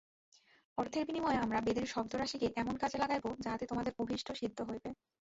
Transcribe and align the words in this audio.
অর্থের 0.77 1.03
বিনিময়ে 1.05 1.41
আমরা 1.41 1.59
বেদের 1.61 1.85
শব্দরাশিকে 1.85 2.47
এমন 2.55 2.75
কাজে 2.77 2.97
লাগাইব, 2.97 3.25
যাহাতে 3.39 3.65
তোমাদের 3.65 3.93
অভীষ্ট 3.99 4.27
সিদ্ধ 4.31 4.57
হইবে। 4.61 4.89